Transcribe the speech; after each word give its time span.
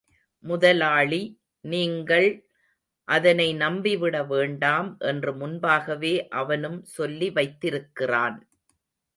முதலாளி, 0.43 1.19
நீங்கள் 1.65 2.27
அதனை 3.07 3.47
நம்பிவிட 3.55 4.15
வேண்டாம் 4.27 4.89
என்று 4.99 5.33
முன்பாகவே 5.35 6.27
அவனும் 6.27 6.83
சொல்லி 6.95 7.29
வைத்திருக்கிறான். 7.29 8.39